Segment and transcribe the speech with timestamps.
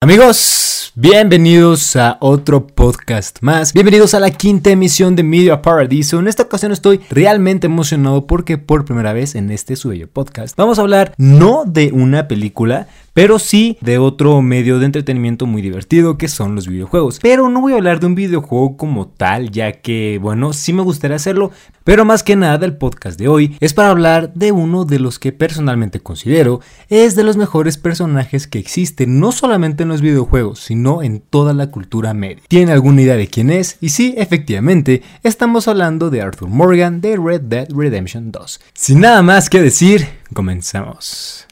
[0.00, 3.72] Amigos, bienvenidos a otro podcast más.
[3.72, 6.20] Bienvenidos a la quinta emisión de Media Paradiso.
[6.20, 10.78] En esta ocasión estoy realmente emocionado porque por primera vez en este su podcast vamos
[10.78, 12.86] a hablar no de una película,
[13.18, 17.18] pero sí de otro medio de entretenimiento muy divertido que son los videojuegos.
[17.20, 20.82] Pero no voy a hablar de un videojuego como tal, ya que, bueno, sí me
[20.82, 21.50] gustaría hacerlo,
[21.82, 25.18] pero más que nada el podcast de hoy es para hablar de uno de los
[25.18, 26.60] que personalmente considero
[26.90, 31.52] es de los mejores personajes que existen, no solamente en los videojuegos, sino en toda
[31.54, 32.44] la cultura media.
[32.46, 33.78] ¿Tienen alguna idea de quién es?
[33.80, 38.60] Y sí, efectivamente, estamos hablando de Arthur Morgan de Red Dead Redemption 2.
[38.74, 41.48] Sin nada más que decir, comenzamos.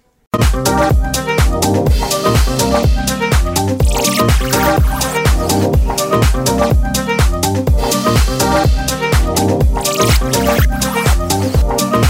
[1.67, 2.87] Thank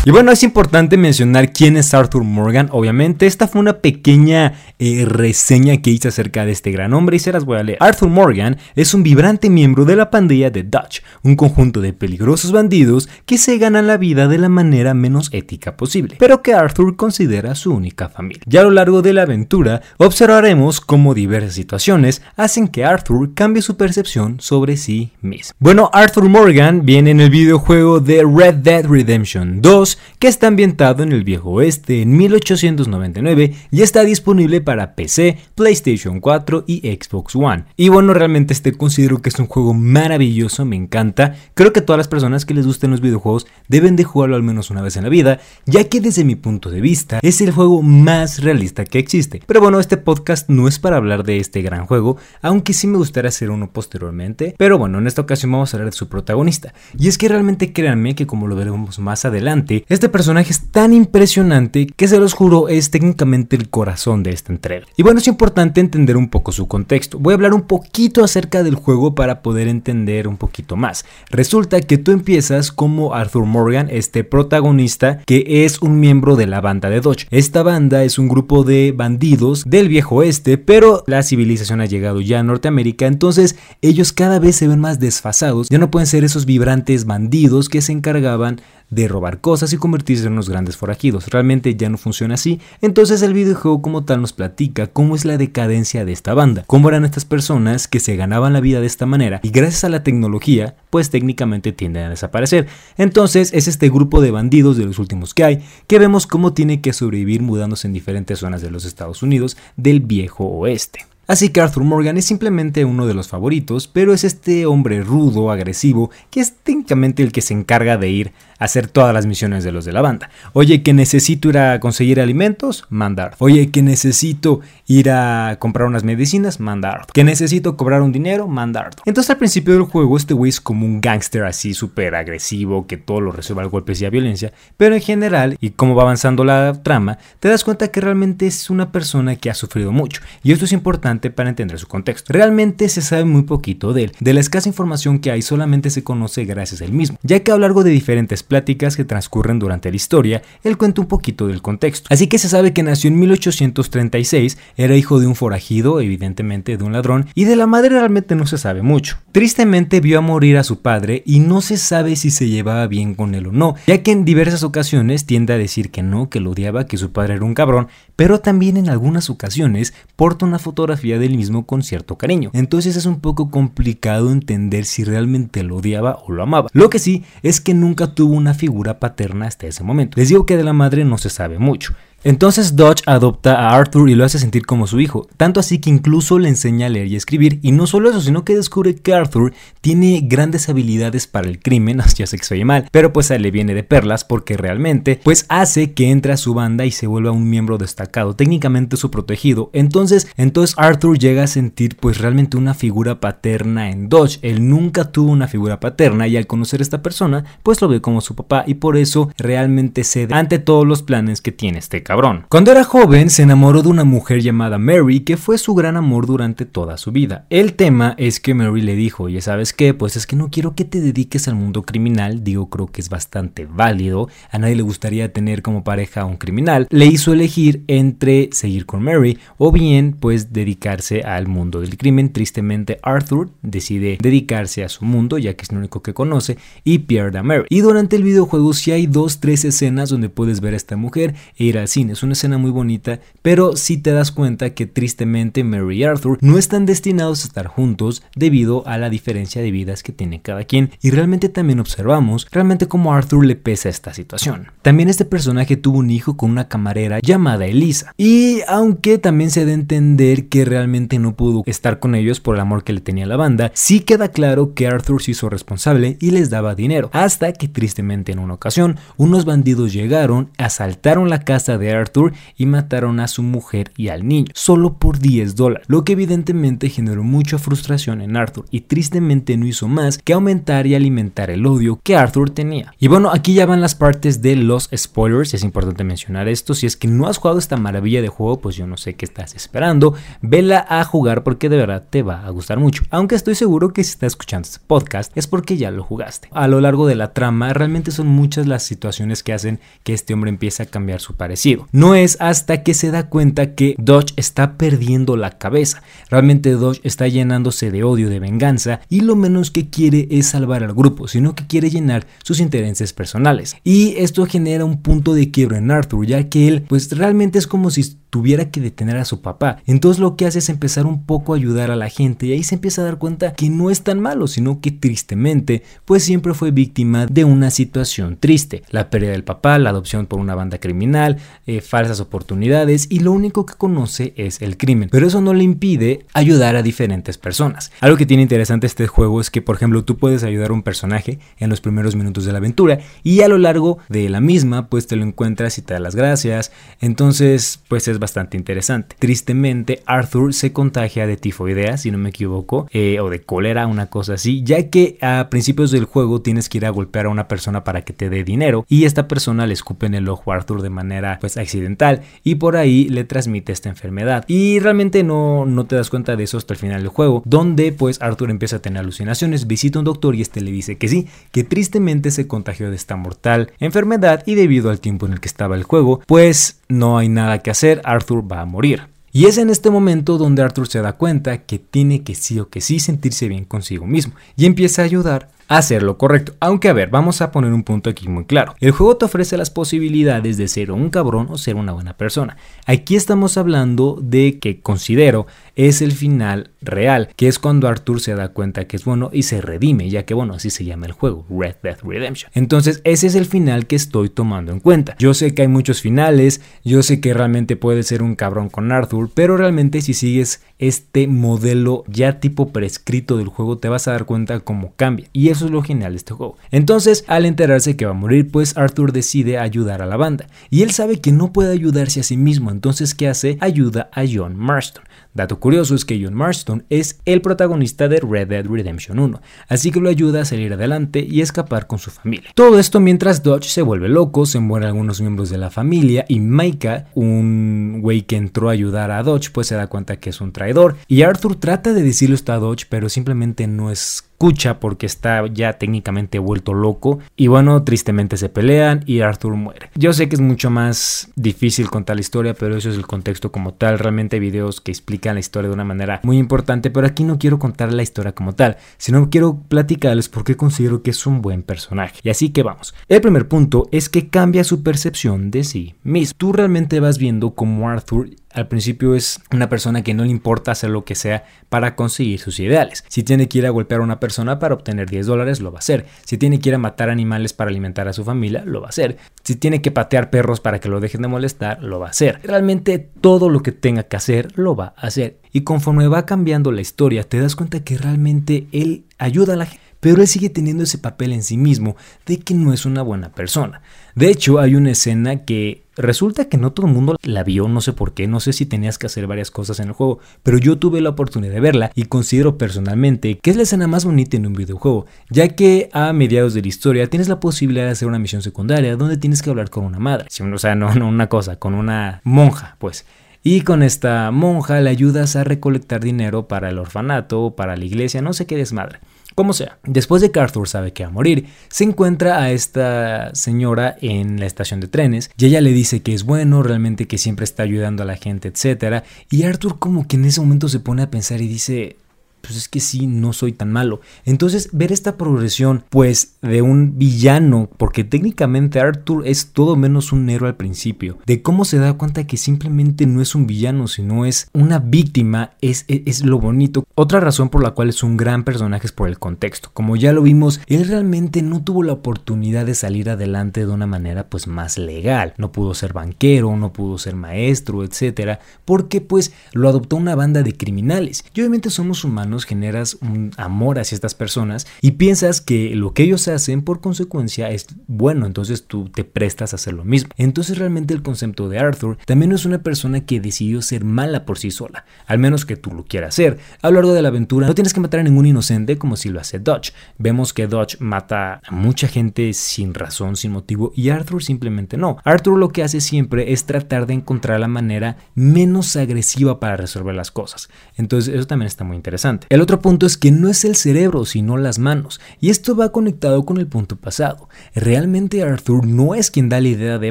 [0.06, 2.68] Y bueno, es importante mencionar quién es Arthur Morgan.
[2.70, 7.18] Obviamente, esta fue una pequeña eh, reseña que hice acerca de este gran hombre y
[7.18, 7.78] se las voy a leer.
[7.80, 12.52] Arthur Morgan es un vibrante miembro de la pandilla de Dutch, un conjunto de peligrosos
[12.52, 16.94] bandidos que se ganan la vida de la manera menos ética posible, pero que Arthur
[16.94, 18.44] considera su única familia.
[18.46, 23.60] Ya a lo largo de la aventura observaremos cómo diversas situaciones hacen que Arthur cambie
[23.60, 25.56] su percepción sobre sí mismo.
[25.58, 31.02] Bueno, Arthur Morgan viene en el videojuego de Red Dead Redemption 2 que está ambientado
[31.02, 37.36] en el viejo oeste en 1899 y está disponible para PC, PlayStation 4 y Xbox
[37.36, 37.64] One.
[37.76, 41.36] Y bueno, realmente este considero que es un juego maravilloso, me encanta.
[41.54, 44.70] Creo que todas las personas que les gusten los videojuegos deben de jugarlo al menos
[44.70, 47.82] una vez en la vida, ya que desde mi punto de vista es el juego
[47.82, 49.42] más realista que existe.
[49.46, 52.98] Pero bueno, este podcast no es para hablar de este gran juego, aunque sí me
[52.98, 54.54] gustaría hacer uno posteriormente.
[54.58, 56.74] Pero bueno, en esta ocasión vamos a hablar de su protagonista.
[56.98, 60.92] Y es que realmente créanme que como lo veremos más adelante, este personaje es tan
[60.92, 64.86] impresionante que se los juro es técnicamente el corazón de esta entrega.
[64.96, 67.18] Y bueno, es importante entender un poco su contexto.
[67.18, 71.04] Voy a hablar un poquito acerca del juego para poder entender un poquito más.
[71.30, 76.60] Resulta que tú empiezas como Arthur Morgan, este protagonista que es un miembro de la
[76.60, 77.26] banda de Dodge.
[77.30, 82.20] Esta banda es un grupo de bandidos del viejo oeste, pero la civilización ha llegado
[82.20, 86.24] ya a Norteamérica, entonces ellos cada vez se ven más desfasados, ya no pueden ser
[86.24, 88.60] esos vibrantes bandidos que se encargaban
[88.90, 91.28] de robar cosas y convertirse en unos grandes forajidos.
[91.28, 92.60] Realmente ya no funciona así.
[92.80, 96.88] Entonces el videojuego como tal nos platica cómo es la decadencia de esta banda, cómo
[96.88, 100.02] eran estas personas que se ganaban la vida de esta manera y gracias a la
[100.02, 102.66] tecnología pues técnicamente tienden a desaparecer.
[102.96, 106.80] Entonces es este grupo de bandidos de los últimos que hay que vemos cómo tiene
[106.80, 111.06] que sobrevivir mudándose en diferentes zonas de los Estados Unidos del viejo oeste.
[111.28, 115.50] Así que Arthur Morgan es simplemente uno de los favoritos, pero es este hombre rudo,
[115.50, 119.72] agresivo, que es técnicamente el que se encarga de ir hacer todas las misiones de
[119.72, 120.30] los de la banda.
[120.52, 123.34] Oye, que necesito ir a conseguir alimentos, mandar.
[123.38, 127.06] Oye, que necesito ir a comprar unas medicinas, mandar.
[127.12, 128.90] Que necesito cobrar un dinero, mandar.
[129.04, 132.96] Entonces al principio del juego este güey es como un gángster así súper agresivo, que
[132.96, 136.44] todo lo resuelve a golpes y a violencia, pero en general, y como va avanzando
[136.44, 140.20] la trama, te das cuenta que realmente es una persona que ha sufrido mucho.
[140.42, 142.32] Y esto es importante para entender su contexto.
[142.32, 144.12] Realmente se sabe muy poquito de él.
[144.20, 147.50] De la escasa información que hay solamente se conoce gracias a él mismo, ya que
[147.50, 151.46] a lo largo de diferentes pláticas que transcurren durante la historia, él cuenta un poquito
[151.46, 152.06] del contexto.
[152.10, 156.84] Así que se sabe que nació en 1836, era hijo de un forajido, evidentemente de
[156.84, 159.18] un ladrón, y de la madre realmente no se sabe mucho.
[159.32, 163.14] Tristemente vio a morir a su padre y no se sabe si se llevaba bien
[163.14, 166.40] con él o no, ya que en diversas ocasiones tiende a decir que no, que
[166.40, 170.58] lo odiaba, que su padre era un cabrón, pero también en algunas ocasiones porta una
[170.58, 172.50] fotografía del mismo con cierto cariño.
[172.54, 176.68] Entonces es un poco complicado entender si realmente lo odiaba o lo amaba.
[176.72, 180.18] Lo que sí es que nunca tuvo una figura paterna hasta ese momento.
[180.18, 181.94] Les digo que de la madre no se sabe mucho.
[182.24, 185.90] Entonces Dodge adopta a Arthur y lo hace sentir como su hijo, tanto así que
[185.90, 189.14] incluso le enseña a leer y escribir, y no solo eso, sino que descubre que
[189.14, 193.30] Arthur tiene grandes habilidades para el crimen, ya sé que se oye mal, pero pues
[193.30, 196.84] a él le viene de perlas porque realmente pues hace que entre a su banda
[196.84, 199.70] y se vuelva un miembro destacado, técnicamente su protegido.
[199.72, 204.38] Entonces, entonces Arthur llega a sentir pues realmente una figura paterna en Dodge.
[204.42, 208.00] Él nunca tuvo una figura paterna y al conocer a esta persona pues lo ve
[208.00, 212.02] como su papá y por eso realmente cede ante todos los planes que tiene este
[212.06, 212.46] cabrón.
[212.48, 216.26] Cuando era joven se enamoró de una mujer llamada Mary que fue su gran amor
[216.26, 217.46] durante toda su vida.
[217.50, 220.76] El tema es que Mary le dijo, ya sabes qué, pues es que no quiero
[220.76, 224.82] que te dediques al mundo criminal, digo creo que es bastante válido, a nadie le
[224.82, 229.72] gustaría tener como pareja a un criminal, le hizo elegir entre seguir con Mary o
[229.72, 232.32] bien pues dedicarse al mundo del crimen.
[232.32, 237.00] Tristemente Arthur decide dedicarse a su mundo ya que es lo único que conoce y
[237.00, 237.64] pierde a Mary.
[237.68, 241.34] Y durante el videojuego si hay dos, tres escenas donde puedes ver a esta mujer
[241.56, 245.64] e ir al Es una escena muy bonita, pero si te das cuenta que tristemente
[245.64, 250.02] Mary y Arthur no están destinados a estar juntos debido a la diferencia de vidas
[250.02, 250.90] que tiene cada quien.
[251.00, 254.66] Y realmente también observamos realmente cómo Arthur le pesa esta situación.
[254.82, 258.12] También este personaje tuvo un hijo con una camarera llamada Elisa.
[258.18, 262.56] Y aunque también se da a entender que realmente no pudo estar con ellos por
[262.56, 266.18] el amor que le tenía la banda, sí queda claro que Arthur se hizo responsable
[266.20, 267.08] y les daba dinero.
[267.14, 272.66] Hasta que tristemente en una ocasión unos bandidos llegaron, asaltaron la casa de Arthur y
[272.66, 277.22] mataron a su mujer y al niño, solo por 10 dólares, lo que evidentemente generó
[277.22, 282.00] mucha frustración en Arthur y tristemente no hizo más que aumentar y alimentar el odio
[282.02, 282.94] que Arthur tenía.
[282.98, 286.86] Y bueno, aquí ya van las partes de los spoilers, es importante mencionar esto, si
[286.86, 289.54] es que no has jugado esta maravilla de juego, pues yo no sé qué estás
[289.54, 293.92] esperando, vela a jugar porque de verdad te va a gustar mucho, aunque estoy seguro
[293.92, 296.48] que si estás escuchando este podcast es porque ya lo jugaste.
[296.52, 300.34] A lo largo de la trama realmente son muchas las situaciones que hacen que este
[300.34, 301.75] hombre empiece a cambiar su parecido.
[301.92, 306.02] No es hasta que se da cuenta que Dodge está perdiendo la cabeza.
[306.30, 310.82] Realmente Dodge está llenándose de odio, de venganza y lo menos que quiere es salvar
[310.82, 313.76] al grupo, sino que quiere llenar sus intereses personales.
[313.84, 317.66] Y esto genera un punto de quiebra en Arthur, ya que él pues realmente es
[317.66, 319.78] como si tuviera que detener a su papá.
[319.86, 322.62] Entonces lo que hace es empezar un poco a ayudar a la gente y ahí
[322.62, 326.54] se empieza a dar cuenta que no es tan malo, sino que tristemente pues siempre
[326.54, 328.82] fue víctima de una situación triste.
[328.90, 333.32] La pérdida del papá, la adopción por una banda criminal, eh, falsas oportunidades y lo
[333.32, 335.08] único que conoce es el crimen.
[335.10, 337.92] Pero eso no le impide ayudar a diferentes personas.
[338.00, 340.82] Algo que tiene interesante este juego es que por ejemplo tú puedes ayudar a un
[340.82, 344.88] personaje en los primeros minutos de la aventura y a lo largo de la misma
[344.88, 346.72] pues te lo encuentras y te da las gracias.
[347.00, 349.16] Entonces pues es bastante interesante.
[349.18, 354.06] Tristemente Arthur se contagia de tifoidea si no me equivoco eh, o de cólera una
[354.06, 357.48] cosa así ya que a principios del juego tienes que ir a golpear a una
[357.48, 360.56] persona para que te dé dinero y esta persona le escupe en el ojo a
[360.56, 365.66] Arthur de manera pues accidental y por ahí le transmite esta enfermedad y realmente no,
[365.66, 368.76] no te das cuenta de eso hasta el final del juego donde pues Arthur empieza
[368.76, 372.30] a tener alucinaciones, visita a un doctor y este le dice que sí, que tristemente
[372.30, 375.82] se contagió de esta mortal enfermedad y debido al tiempo en el que estaba el
[375.82, 379.02] juego pues no hay nada que hacer, Arthur va a morir.
[379.32, 382.70] Y es en este momento donde Arthur se da cuenta que tiene que sí o
[382.70, 386.54] que sí sentirse bien consigo mismo y empieza a ayudar hacer lo correcto.
[386.60, 388.74] Aunque a ver, vamos a poner un punto aquí muy claro.
[388.80, 392.56] El juego te ofrece las posibilidades de ser un cabrón o ser una buena persona.
[392.86, 398.34] Aquí estamos hablando de que considero es el final real, que es cuando Arthur se
[398.34, 401.12] da cuenta que es bueno y se redime, ya que bueno, así se llama el
[401.12, 402.50] juego, Red Dead Redemption.
[402.54, 405.16] Entonces, ese es el final que estoy tomando en cuenta.
[405.18, 408.90] Yo sé que hay muchos finales, yo sé que realmente puede ser un cabrón con
[408.90, 414.12] Arthur, pero realmente si sigues este modelo ya tipo prescrito del juego, te vas a
[414.12, 415.28] dar cuenta cómo cambia.
[415.32, 416.56] Y eso es lo genial de este juego.
[416.70, 420.46] Entonces, al enterarse que va a morir, pues Arthur decide ayudar a la banda.
[420.70, 423.58] Y él sabe que no puede ayudarse a sí mismo, entonces ¿qué hace?
[423.60, 425.04] Ayuda a John Marston.
[425.36, 429.90] Dato curioso es que John Marston es el protagonista de Red Dead Redemption 1, así
[429.90, 432.50] que lo ayuda a salir adelante y escapar con su familia.
[432.54, 436.40] Todo esto mientras Dodge se vuelve loco, se mueren algunos miembros de la familia y
[436.40, 440.40] Micah, un güey que entró a ayudar a Dodge, pues se da cuenta que es
[440.40, 444.80] un traidor y Arthur trata de decirlo esto a Dodge, pero simplemente no es escucha
[444.80, 449.88] porque está ya técnicamente vuelto loco y bueno, tristemente se pelean y Arthur muere.
[449.94, 453.50] Yo sé que es mucho más difícil contar la historia, pero eso es el contexto
[453.50, 453.98] como tal.
[453.98, 457.38] Realmente hay videos que explican la historia de una manera muy importante, pero aquí no
[457.38, 461.40] quiero contar la historia como tal, sino quiero platicarles por qué considero que es un
[461.40, 462.20] buen personaje.
[462.22, 462.94] Y así que vamos.
[463.08, 466.36] El primer punto es que cambia su percepción de sí mismo.
[466.36, 470.72] Tú realmente vas viendo como Arthur al principio es una persona que no le importa
[470.72, 473.04] hacer lo que sea para conseguir sus ideales.
[473.06, 475.78] Si tiene que ir a golpear a una persona para obtener 10 dólares, lo va
[475.78, 476.06] a hacer.
[476.24, 478.88] Si tiene que ir a matar animales para alimentar a su familia, lo va a
[478.88, 479.18] hacer.
[479.44, 482.40] Si tiene que patear perros para que lo dejen de molestar, lo va a hacer.
[482.44, 485.36] Realmente todo lo que tenga que hacer, lo va a hacer.
[485.52, 489.66] Y conforme va cambiando la historia, te das cuenta que realmente él ayuda a la
[489.66, 491.96] gente pero él sigue teniendo ese papel en sí mismo
[492.26, 493.82] de que no es una buena persona.
[494.14, 497.80] De hecho, hay una escena que resulta que no todo el mundo la vio, no
[497.80, 500.58] sé por qué, no sé si tenías que hacer varias cosas en el juego, pero
[500.58, 504.36] yo tuve la oportunidad de verla y considero personalmente que es la escena más bonita
[504.36, 508.08] en un videojuego, ya que a mediados de la historia tienes la posibilidad de hacer
[508.08, 511.28] una misión secundaria donde tienes que hablar con una madre, o sea, no, no una
[511.28, 513.06] cosa, con una monja, pues.
[513.42, 518.20] Y con esta monja le ayudas a recolectar dinero para el orfanato, para la iglesia,
[518.20, 518.98] no sé qué desmadre.
[519.36, 523.34] Como sea, después de que Arthur sabe que va a morir, se encuentra a esta
[523.34, 527.18] señora en la estación de trenes y ella le dice que es bueno, realmente que
[527.18, 529.04] siempre está ayudando a la gente, etc.
[529.30, 531.98] Y Arthur como que en ese momento se pone a pensar y dice,
[532.46, 534.00] pues es que sí, no soy tan malo.
[534.24, 540.30] Entonces, ver esta progresión, pues, de un villano, porque técnicamente Arthur es todo menos un
[540.30, 544.24] héroe al principio, de cómo se da cuenta que simplemente no es un villano, sino
[544.24, 546.84] es una víctima, es, es, lo bonito.
[546.94, 549.70] Otra razón por la cual es un gran personaje es por el contexto.
[549.72, 553.86] Como ya lo vimos, él realmente no tuvo la oportunidad de salir adelante de una
[553.86, 555.34] manera, pues, más legal.
[555.36, 560.42] No pudo ser banquero, no pudo ser maestro, etcétera, porque, pues, lo adoptó una banda
[560.42, 561.24] de criminales.
[561.34, 566.02] Y obviamente somos humanos generas un amor hacia estas personas y piensas que lo que
[566.04, 570.10] ellos hacen por consecuencia es bueno, entonces tú te prestas a hacer lo mismo.
[570.16, 574.38] Entonces realmente el concepto de Arthur también es una persona que decidió ser mala por
[574.38, 576.38] sí sola, al menos que tú lo quieras hacer.
[576.62, 579.08] A lo largo de la aventura no tienes que matar a ningún inocente como si
[579.08, 579.72] lo hace Dodge.
[579.98, 584.98] Vemos que Dodge mata a mucha gente sin razón, sin motivo y Arthur simplemente no.
[585.04, 589.94] Arthur lo que hace siempre es tratar de encontrar la manera menos agresiva para resolver
[589.94, 590.48] las cosas.
[590.76, 592.15] Entonces eso también está muy interesante.
[592.28, 595.72] El otro punto es que no es el cerebro, sino las manos, y esto va
[595.72, 597.28] conectado con el punto pasado.
[597.54, 599.90] Realmente Arthur no es quien da la idea de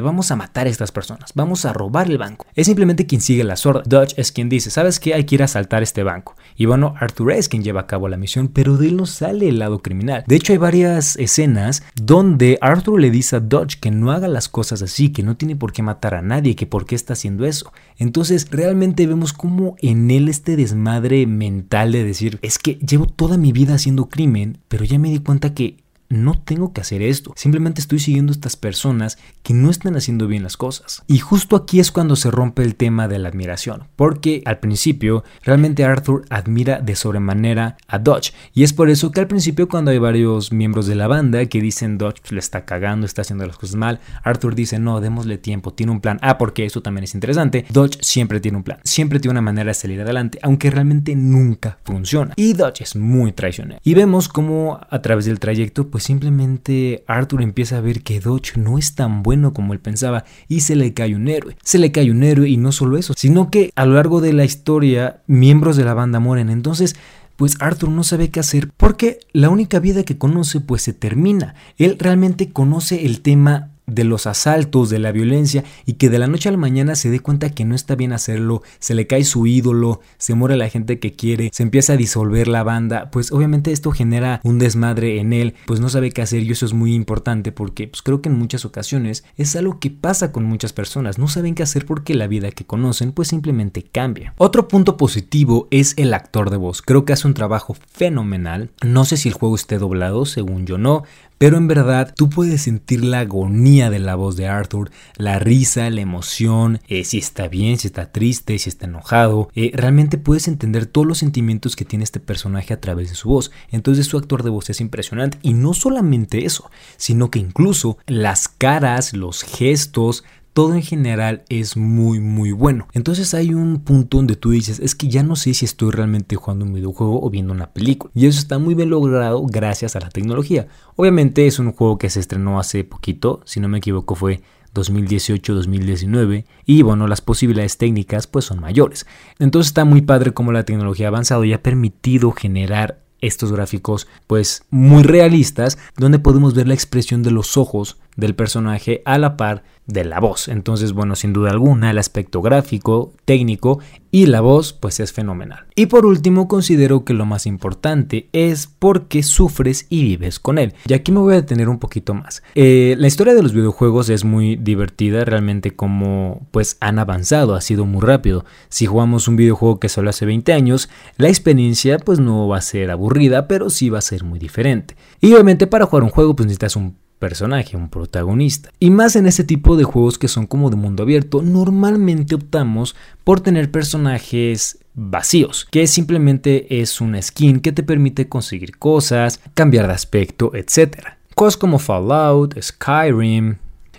[0.00, 2.46] vamos a matar a estas personas, vamos a robar el banco.
[2.54, 3.88] Es simplemente quien sigue las órdenes.
[3.88, 5.14] Dodge es quien dice, ¿sabes qué?
[5.14, 6.36] Hay que ir a asaltar este banco.
[6.56, 9.48] Y bueno, Arthur es quien lleva a cabo la misión, pero de él no sale
[9.48, 10.24] el lado criminal.
[10.26, 14.48] De hecho, hay varias escenas donde Arthur le dice a Dodge que no haga las
[14.48, 17.44] cosas así, que no tiene por qué matar a nadie, que por qué está haciendo
[17.44, 17.72] eso.
[17.98, 23.36] Entonces, realmente vemos como en él este desmadre mental de decir, es que llevo toda
[23.36, 25.76] mi vida haciendo crimen, pero ya me di cuenta que
[26.08, 30.26] no tengo que hacer esto, simplemente estoy siguiendo a estas personas que no están haciendo
[30.26, 31.02] bien las cosas.
[31.06, 35.24] Y justo aquí es cuando se rompe el tema de la admiración, porque al principio
[35.42, 39.90] realmente Arthur admira de sobremanera a Dodge, y es por eso que al principio cuando
[39.90, 43.56] hay varios miembros de la banda que dicen Dodge le está cagando, está haciendo las
[43.56, 46.18] cosas mal, Arthur dice no, démosle tiempo, tiene un plan.
[46.22, 49.68] Ah, porque eso también es interesante, Dodge siempre tiene un plan, siempre tiene una manera
[49.68, 52.34] de salir adelante, aunque realmente nunca funciona.
[52.36, 53.80] Y Dodge es muy traicionero.
[53.82, 58.58] Y vemos cómo a través del trayecto pues simplemente Arthur empieza a ver que Dodge
[58.58, 61.56] no es tan bueno como él pensaba y se le cae un héroe.
[61.62, 64.34] Se le cae un héroe y no solo eso, sino que a lo largo de
[64.34, 66.50] la historia miembros de la banda mueren.
[66.50, 66.96] Entonces
[67.36, 71.54] pues Arthur no sabe qué hacer porque la única vida que conoce pues se termina.
[71.78, 76.26] Él realmente conoce el tema de los asaltos, de la violencia y que de la
[76.26, 79.24] noche a la mañana se dé cuenta que no está bien hacerlo, se le cae
[79.24, 83.32] su ídolo, se muere la gente que quiere, se empieza a disolver la banda, pues
[83.32, 86.72] obviamente esto genera un desmadre en él, pues no sabe qué hacer y eso es
[86.72, 90.72] muy importante porque pues creo que en muchas ocasiones es algo que pasa con muchas
[90.72, 94.34] personas, no saben qué hacer porque la vida que conocen pues simplemente cambia.
[94.36, 99.04] Otro punto positivo es el actor de voz, creo que hace un trabajo fenomenal, no
[99.04, 101.04] sé si el juego esté doblado, según yo no,
[101.38, 105.90] pero en verdad tú puedes sentir la agonía de la voz de Arthur, la risa,
[105.90, 109.50] la emoción, eh, si está bien, si está triste, si está enojado.
[109.54, 113.28] Eh, realmente puedes entender todos los sentimientos que tiene este personaje a través de su
[113.28, 113.52] voz.
[113.70, 115.38] Entonces su actor de voz es impresionante.
[115.42, 120.24] Y no solamente eso, sino que incluso las caras, los gestos,
[120.56, 122.88] todo en general es muy muy bueno.
[122.94, 126.34] Entonces hay un punto donde tú dices, es que ya no sé si estoy realmente
[126.34, 128.10] jugando un videojuego o viendo una película.
[128.14, 130.66] Y eso está muy bien logrado gracias a la tecnología.
[130.94, 134.40] Obviamente es un juego que se estrenó hace poquito, si no me equivoco fue
[134.72, 139.04] 2018-2019 y bueno, las posibilidades técnicas pues son mayores.
[139.38, 144.08] Entonces está muy padre como la tecnología ha avanzado y ha permitido generar estos gráficos
[144.26, 149.36] pues muy realistas donde podemos ver la expresión de los ojos del personaje a la
[149.36, 150.48] par de la voz.
[150.48, 153.78] Entonces, bueno, sin duda alguna, el aspecto gráfico, técnico
[154.10, 155.66] y la voz, pues es fenomenal.
[155.74, 160.74] Y por último, considero que lo más importante es porque sufres y vives con él.
[160.88, 162.42] Y aquí me voy a detener un poquito más.
[162.54, 167.60] Eh, la historia de los videojuegos es muy divertida, realmente como pues han avanzado, ha
[167.60, 168.44] sido muy rápido.
[168.68, 172.62] Si jugamos un videojuego que solo hace 20 años, la experiencia pues no va a
[172.62, 174.96] ser aburrida, pero sí va a ser muy diferente.
[175.20, 178.70] Y obviamente para jugar un juego pues necesitas un personaje, un protagonista.
[178.78, 182.94] Y más en este tipo de juegos que son como de mundo abierto, normalmente optamos
[183.24, 189.86] por tener personajes vacíos, que simplemente es una skin que te permite conseguir cosas, cambiar
[189.86, 190.98] de aspecto, etc.
[191.34, 193.56] Cosas como Fallout, Skyrim,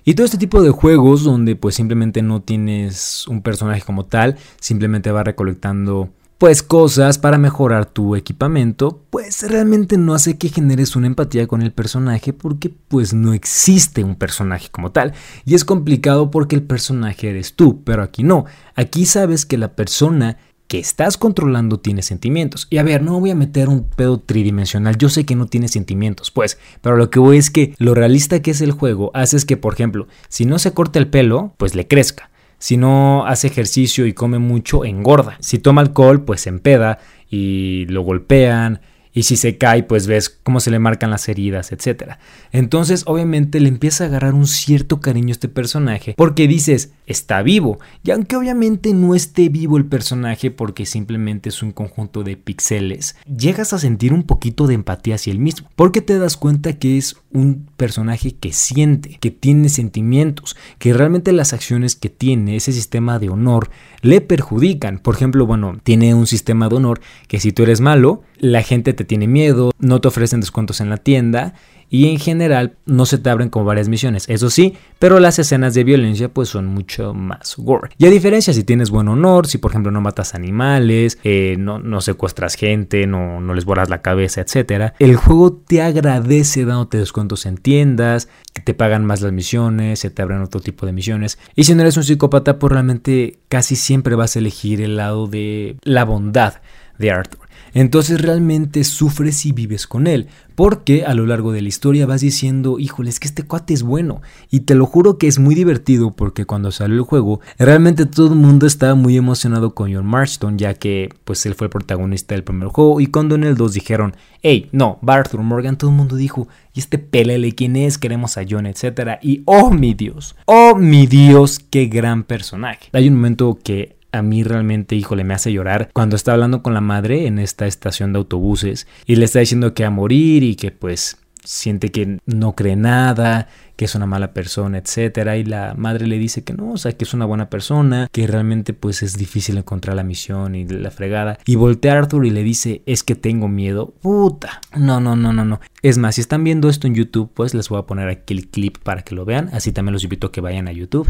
[0.08, 4.38] y todo este tipo de juegos donde pues simplemente no tienes un personaje como tal,
[4.58, 10.96] simplemente va recolectando pues cosas para mejorar tu equipamiento, pues realmente no hace que generes
[10.96, 15.14] una empatía con el personaje porque pues no existe un personaje como tal.
[15.46, 18.46] Y es complicado porque el personaje eres tú, pero aquí no.
[18.76, 22.68] Aquí sabes que la persona que estás controlando tiene sentimientos.
[22.70, 25.70] Y a ver, no voy a meter un pedo tridimensional, yo sé que no tiene
[25.70, 29.38] sentimientos, pues, pero lo que voy es que lo realista que es el juego hace
[29.46, 32.30] que, por ejemplo, si no se corta el pelo, pues le crezca.
[32.60, 35.38] Si no hace ejercicio y come mucho, engorda.
[35.40, 37.00] Si toma alcohol, pues se empeda
[37.30, 38.82] y lo golpean
[39.18, 42.18] y si se cae, pues ves cómo se le marcan las heridas, etc.
[42.52, 47.42] Entonces, obviamente, le empieza a agarrar un cierto cariño a este personaje porque dices, está
[47.42, 47.80] vivo.
[48.04, 53.16] Y aunque obviamente no esté vivo el personaje porque simplemente es un conjunto de píxeles,
[53.26, 55.68] llegas a sentir un poquito de empatía hacia él mismo.
[55.76, 61.32] Porque te das cuenta que es un personaje que siente, que tiene sentimientos, que realmente
[61.32, 63.72] las acciones que tiene, ese sistema de honor,
[64.02, 65.00] le perjudican.
[65.00, 68.94] Por ejemplo, bueno, tiene un sistema de honor que si tú eres malo, la gente
[68.94, 71.54] te tiene miedo, no te ofrecen descuentos en la tienda
[71.90, 75.74] y en general no se te abren como varias misiones, eso sí, pero las escenas
[75.74, 77.92] de violencia pues son mucho más gore.
[77.98, 81.80] Y a diferencia si tienes buen honor, si por ejemplo no matas animales, eh, no,
[81.80, 86.98] no, secuestras gente, no, no les borras la cabeza, etc., el juego te agradece dándote
[86.98, 90.92] descuentos en tiendas, que te pagan más las misiones, se te abren otro tipo de
[90.92, 91.38] misiones.
[91.56, 95.28] Y si no eres un psicópata, pues realmente casi siempre vas a elegir el lado
[95.28, 96.56] de la bondad
[96.98, 97.47] de Arthur.
[97.74, 102.22] Entonces realmente sufres y vives con él, porque a lo largo de la historia vas
[102.22, 104.22] diciendo, híjole, es que este cuate es bueno.
[104.50, 108.34] Y te lo juro que es muy divertido porque cuando salió el juego, realmente todo
[108.34, 112.34] el mundo estaba muy emocionado con John Marston, ya que pues él fue el protagonista
[112.34, 113.00] del primer juego.
[113.00, 116.80] Y cuando en el 2 dijeron, hey, no, Arthur Morgan, todo el mundo dijo, ¿y
[116.80, 117.98] este pelele quién es?
[117.98, 119.20] Queremos a John, etc.
[119.22, 122.90] Y oh mi Dios, oh mi Dios, qué gran personaje.
[122.94, 126.74] Hay un momento que a mí realmente, híjole, me hace llorar cuando está hablando con
[126.74, 130.44] la madre en esta estación de autobuses y le está diciendo que va a morir
[130.44, 133.48] y que pues siente que no cree nada,
[133.78, 136.92] que es una mala persona, etcétera, y la madre le dice que no, o sea,
[136.94, 140.92] que es una buena persona, que realmente pues es difícil encontrar la misión y la
[140.92, 141.38] fregada.
[141.46, 144.62] Y voltea a Arthur y le dice, "Es que tengo miedo." Puta.
[144.76, 145.62] No, no, no, no, no.
[145.84, 148.48] Es más, si están viendo esto en YouTube, pues les voy a poner aquí el
[148.48, 151.08] clip para que lo vean, así también los invito a que vayan a YouTube.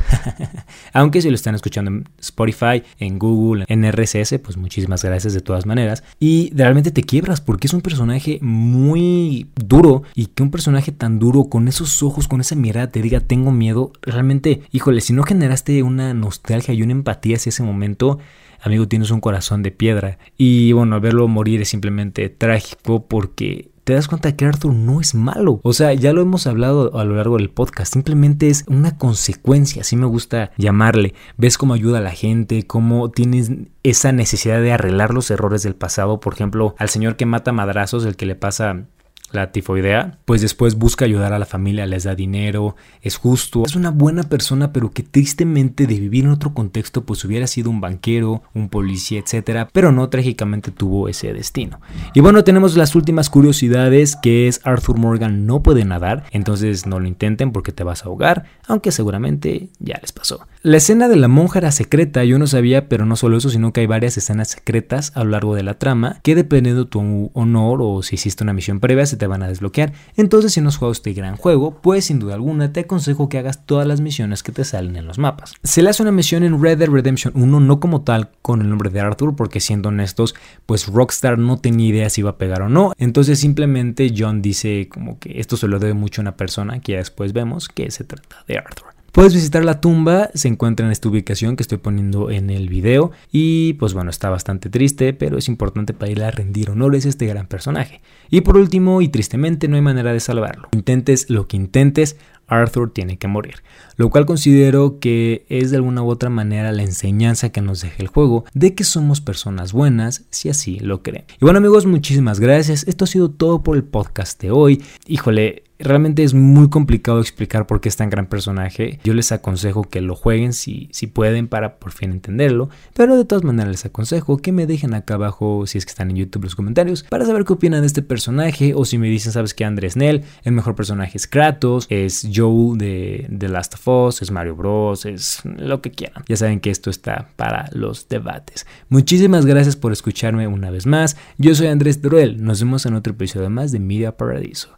[0.94, 5.40] Aunque si lo están escuchando en Spotify, en Google, en RSS, pues muchísimas gracias de
[5.40, 6.04] todas maneras.
[6.20, 11.18] Y realmente te quiebras porque es un personaje muy duro y que un personaje tan
[11.18, 15.24] duro con esos ojos, con esa mirada te diga tengo miedo, realmente, híjole, si no
[15.24, 18.20] generaste una nostalgia y una empatía hacia ese momento,
[18.62, 20.20] amigo, tienes un corazón de piedra.
[20.38, 25.16] Y bueno, verlo morir es simplemente trágico porque te das cuenta que Arthur no es
[25.16, 25.62] malo.
[25.64, 27.94] O sea, ya lo hemos hablado a lo largo del podcast.
[27.94, 31.14] Simplemente es una consecuencia, así me gusta llamarle.
[31.38, 33.50] Ves cómo ayuda a la gente, cómo tienes
[33.84, 36.20] esa necesidad de arreglar los errores del pasado.
[36.20, 38.88] Por ejemplo, al señor que mata madrazos, el que le pasa
[39.32, 43.76] la tifoidea, pues después busca ayudar a la familia, les da dinero, es justo, es
[43.76, 47.82] una buena persona, pero que tristemente de vivir en otro contexto, pues hubiera sido un
[47.82, 51.82] banquero, un policía, etcétera, pero no trágicamente tuvo ese destino.
[52.14, 57.00] Y bueno, tenemos las últimas curiosidades, que es Arthur Morgan no puede nadar, entonces no
[57.00, 60.48] lo intenten porque te vas a ahogar, aunque seguramente ya les pasó.
[60.68, 63.72] La escena de la monja era secreta, yo no sabía, pero no solo eso, sino
[63.72, 67.32] que hay varias escenas secretas a lo largo de la trama, que dependiendo de tu
[67.34, 69.94] honor o si hiciste una misión previa, se te van a desbloquear.
[70.18, 73.38] Entonces, si no has jugado este gran juego, pues sin duda alguna te aconsejo que
[73.38, 75.54] hagas todas las misiones que te salen en los mapas.
[75.64, 78.68] Se le hace una misión en Red Dead Redemption 1, no como tal con el
[78.68, 82.64] nombre de Arthur, porque siendo honestos, pues Rockstar no tenía idea si iba a pegar
[82.64, 82.92] o no.
[82.98, 86.92] Entonces, simplemente John dice como que esto se lo debe mucho a una persona que
[86.92, 88.97] ya después vemos que se trata de Arthur.
[89.12, 93.12] Puedes visitar la tumba, se encuentra en esta ubicación que estoy poniendo en el video
[93.32, 97.10] y pues bueno, está bastante triste, pero es importante para ir a rendir honores a
[97.10, 98.02] este gran personaje.
[98.30, 100.70] Y por último, y tristemente, no hay manera de salvarlo.
[100.72, 103.56] Intentes lo que intentes, Arthur tiene que morir,
[103.96, 107.98] lo cual considero que es de alguna u otra manera la enseñanza que nos deja
[108.00, 111.26] el juego de que somos personas buenas si así lo creen.
[111.40, 114.84] Y bueno amigos, muchísimas gracias, esto ha sido todo por el podcast de hoy.
[115.08, 119.00] Híjole, Realmente es muy complicado explicar por qué es tan gran personaje.
[119.04, 122.70] Yo les aconsejo que lo jueguen si, si pueden para por fin entenderlo.
[122.96, 126.10] Pero de todas maneras les aconsejo que me dejen acá abajo, si es que están
[126.10, 128.74] en YouTube, los comentarios para saber qué opinan de este personaje.
[128.76, 132.78] O si me dicen, sabes que Andrés Nell, el mejor personaje es Kratos, es Joel
[132.78, 136.24] de The Last of Us, es Mario Bros, es lo que quieran.
[136.28, 138.68] Ya saben que esto está para los debates.
[138.90, 141.18] Muchísimas gracias por escucharme una vez más.
[141.38, 142.44] Yo soy Andrés Doruel.
[142.44, 144.70] Nos vemos en otro episodio más de Media Paradiso.